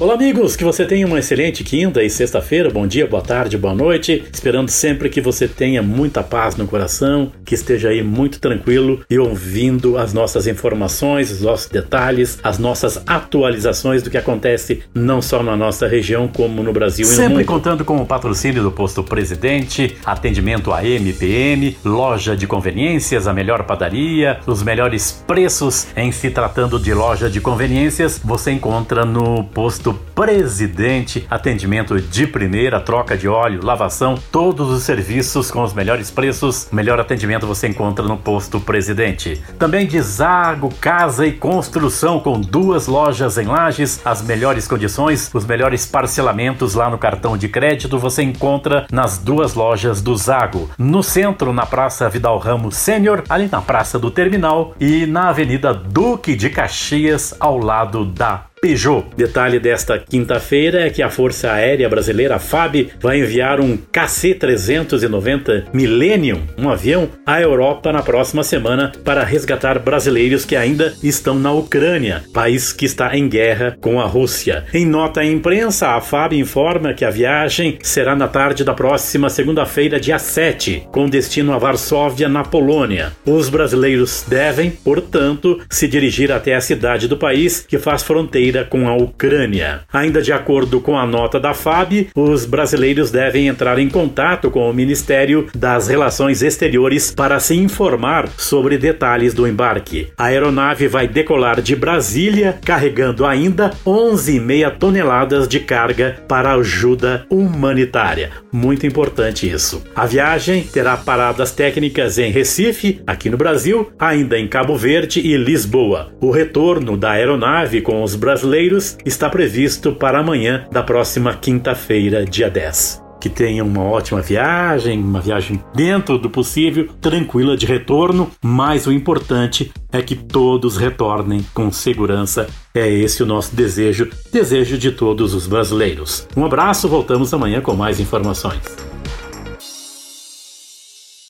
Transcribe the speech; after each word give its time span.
Olá, 0.00 0.14
amigos, 0.14 0.54
que 0.54 0.62
você 0.62 0.86
tenha 0.86 1.04
uma 1.04 1.18
excelente 1.18 1.64
quinta 1.64 2.04
e 2.04 2.08
sexta-feira. 2.08 2.70
Bom 2.70 2.86
dia, 2.86 3.04
boa 3.04 3.20
tarde, 3.20 3.58
boa 3.58 3.74
noite. 3.74 4.24
Esperando 4.32 4.68
sempre 4.68 5.08
que 5.08 5.20
você 5.20 5.48
tenha 5.48 5.82
muita 5.82 6.22
paz 6.22 6.54
no 6.54 6.68
coração, 6.68 7.32
que 7.44 7.52
esteja 7.52 7.88
aí 7.88 8.00
muito 8.00 8.38
tranquilo 8.38 9.00
e 9.10 9.18
ouvindo 9.18 9.98
as 9.98 10.12
nossas 10.12 10.46
informações, 10.46 11.32
os 11.32 11.40
nossos 11.40 11.68
detalhes, 11.68 12.38
as 12.44 12.60
nossas 12.60 13.02
atualizações 13.08 14.00
do 14.00 14.08
que 14.08 14.16
acontece 14.16 14.84
não 14.94 15.20
só 15.20 15.42
na 15.42 15.56
nossa 15.56 15.88
região, 15.88 16.28
como 16.28 16.62
no 16.62 16.72
Brasil 16.72 17.04
sempre 17.04 17.18
e 17.18 17.24
no 17.24 17.30
mundo. 17.30 17.38
Sempre 17.40 17.44
contando 17.52 17.84
com 17.84 17.96
o 17.96 18.06
patrocínio 18.06 18.62
do 18.62 18.70
Posto 18.70 19.02
Presidente, 19.02 19.96
atendimento 20.06 20.72
a 20.72 20.84
MPM, 20.84 21.76
loja 21.84 22.36
de 22.36 22.46
conveniências, 22.46 23.26
a 23.26 23.32
melhor 23.32 23.64
padaria, 23.64 24.38
os 24.46 24.62
melhores 24.62 25.24
preços 25.26 25.88
em 25.96 26.12
se 26.12 26.30
tratando 26.30 26.78
de 26.78 26.94
loja 26.94 27.28
de 27.28 27.40
conveniências, 27.40 28.20
você 28.24 28.52
encontra 28.52 29.04
no 29.04 29.42
Posto 29.42 29.87
do 29.88 29.94
presidente, 29.94 31.26
atendimento 31.30 31.98
de 31.98 32.26
primeira, 32.26 32.78
troca 32.78 33.16
de 33.16 33.26
óleo, 33.26 33.64
lavação, 33.64 34.16
todos 34.30 34.68
os 34.70 34.82
serviços 34.82 35.50
com 35.50 35.62
os 35.62 35.72
melhores 35.72 36.10
preços, 36.10 36.68
melhor 36.70 37.00
atendimento 37.00 37.46
você 37.46 37.68
encontra 37.68 38.04
no 38.04 38.18
posto 38.18 38.60
presidente. 38.60 39.42
Também 39.58 39.86
de 39.86 39.98
Zago 40.02 40.68
Casa 40.78 41.26
e 41.26 41.32
Construção 41.32 42.20
com 42.20 42.38
duas 42.38 42.86
lojas 42.86 43.38
em 43.38 43.46
Lages, 43.46 44.02
as 44.04 44.20
melhores 44.20 44.68
condições, 44.68 45.30
os 45.32 45.46
melhores 45.46 45.86
parcelamentos 45.86 46.74
lá 46.74 46.90
no 46.90 46.98
cartão 46.98 47.38
de 47.38 47.48
crédito 47.48 47.98
você 47.98 48.22
encontra 48.22 48.86
nas 48.92 49.16
duas 49.16 49.54
lojas 49.54 50.02
do 50.02 50.14
Zago, 50.14 50.68
no 50.76 51.02
centro 51.02 51.50
na 51.50 51.64
Praça 51.64 52.10
Vidal 52.10 52.36
Ramos 52.36 52.76
Sênior, 52.76 53.24
ali 53.26 53.48
na 53.50 53.62
Praça 53.62 53.98
do 53.98 54.10
Terminal 54.10 54.74
e 54.78 55.06
na 55.06 55.30
Avenida 55.30 55.72
Duque 55.72 56.36
de 56.36 56.50
Caxias 56.50 57.34
ao 57.40 57.56
lado 57.56 58.04
da 58.04 58.47
Peugeot. 58.60 59.06
Detalhe 59.16 59.58
desta 59.58 59.98
quinta-feira 59.98 60.86
é 60.86 60.90
que 60.90 61.02
a 61.02 61.10
Força 61.10 61.52
Aérea 61.52 61.88
Brasileira, 61.88 62.36
a 62.36 62.38
FAB, 62.38 62.88
vai 63.00 63.20
enviar 63.20 63.60
um 63.60 63.76
KC-390 63.76 65.66
Millennium, 65.72 66.42
um 66.56 66.68
avião, 66.68 67.08
à 67.24 67.40
Europa 67.40 67.92
na 67.92 68.02
próxima 68.02 68.42
semana 68.42 68.92
para 69.04 69.24
resgatar 69.24 69.78
brasileiros 69.78 70.44
que 70.44 70.56
ainda 70.56 70.94
estão 71.02 71.34
na 71.38 71.52
Ucrânia, 71.52 72.24
país 72.32 72.72
que 72.72 72.84
está 72.84 73.16
em 73.16 73.28
guerra 73.28 73.76
com 73.80 74.00
a 74.00 74.04
Rússia. 74.04 74.64
Em 74.72 74.86
nota 74.86 75.20
à 75.20 75.24
imprensa, 75.24 75.88
a 75.88 76.00
FAB 76.00 76.34
informa 76.34 76.94
que 76.94 77.04
a 77.04 77.10
viagem 77.10 77.78
será 77.82 78.16
na 78.16 78.28
tarde 78.28 78.64
da 78.64 78.74
próxima 78.74 79.30
segunda-feira, 79.30 80.00
dia 80.00 80.18
7, 80.18 80.88
com 80.90 81.08
destino 81.08 81.52
a 81.52 81.58
Varsóvia, 81.58 82.28
na 82.28 82.42
Polônia. 82.42 83.12
Os 83.24 83.48
brasileiros 83.48 84.24
devem, 84.26 84.70
portanto, 84.70 85.60
se 85.70 85.86
dirigir 85.86 86.32
até 86.32 86.54
a 86.54 86.60
cidade 86.60 87.08
do 87.08 87.16
país 87.16 87.64
que 87.66 87.78
faz 87.78 88.02
fronteira 88.02 88.47
fronteira 88.48 88.64
com 88.64 88.88
a 88.88 88.96
Ucrânia. 88.96 89.80
Ainda 89.92 90.22
de 90.22 90.32
acordo 90.32 90.80
com 90.80 90.98
a 90.98 91.06
nota 91.06 91.38
da 91.38 91.54
FAB, 91.54 92.08
os 92.14 92.44
brasileiros 92.44 93.10
devem 93.10 93.48
entrar 93.48 93.78
em 93.78 93.88
contato 93.88 94.50
com 94.50 94.68
o 94.68 94.74
Ministério 94.74 95.46
das 95.54 95.88
Relações 95.88 96.42
Exteriores 96.42 97.10
para 97.10 97.38
se 97.40 97.54
informar 97.54 98.28
sobre 98.36 98.78
detalhes 98.78 99.34
do 99.34 99.46
embarque. 99.46 100.08
A 100.16 100.26
aeronave 100.26 100.88
vai 100.88 101.06
decolar 101.06 101.60
de 101.60 101.76
Brasília, 101.76 102.58
carregando 102.64 103.26
ainda 103.26 103.70
11,5 103.86 104.78
toneladas 104.78 105.46
de 105.46 105.60
carga 105.60 106.16
para 106.26 106.54
ajuda 106.54 107.26
humanitária. 107.30 108.30
Muito 108.50 108.86
importante 108.86 109.50
isso. 109.50 109.82
A 109.94 110.06
viagem 110.06 110.62
terá 110.62 110.96
paradas 110.96 111.52
técnicas 111.52 112.18
em 112.18 112.30
Recife, 112.30 113.00
aqui 113.06 113.28
no 113.28 113.36
Brasil, 113.36 113.90
ainda 113.98 114.38
em 114.38 114.48
Cabo 114.48 114.76
Verde 114.76 115.20
e 115.20 115.36
Lisboa. 115.36 116.12
O 116.20 116.30
retorno 116.30 116.96
da 116.96 117.12
aeronave 117.12 117.80
com 117.80 118.02
os 118.02 118.14
brasileiros 118.14 118.37
brasileiros 118.38 118.96
está 119.04 119.28
previsto 119.28 119.92
para 119.92 120.20
amanhã 120.20 120.66
da 120.70 120.82
próxima 120.82 121.34
quinta-feira, 121.34 122.24
dia 122.24 122.48
10 122.48 123.08
que 123.20 123.28
tenham 123.28 123.66
uma 123.66 123.82
ótima 123.82 124.20
viagem, 124.20 125.00
uma 125.00 125.20
viagem 125.20 125.60
dentro 125.74 126.16
do 126.20 126.30
possível, 126.30 126.86
tranquila 127.00 127.56
de 127.56 127.66
retorno, 127.66 128.30
mas 128.40 128.86
o 128.86 128.92
importante 128.92 129.72
é 129.90 130.00
que 130.00 130.14
todos 130.14 130.76
retornem 130.76 131.44
com 131.52 131.68
segurança. 131.72 132.46
É 132.72 132.88
esse 132.88 133.20
o 133.20 133.26
nosso 133.26 133.56
desejo, 133.56 134.08
desejo 134.32 134.78
de 134.78 134.92
todos 134.92 135.34
os 135.34 135.48
brasileiros. 135.48 136.28
Um 136.36 136.44
abraço, 136.44 136.88
voltamos 136.88 137.34
amanhã 137.34 137.60
com 137.60 137.74
mais 137.74 137.98
informações. 137.98 138.62